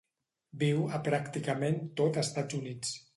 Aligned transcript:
Viu 0.63 0.79
a 0.97 0.99
pràcticament 1.07 1.77
tot 2.01 2.17
Estats 2.23 2.59
Units. 2.61 2.97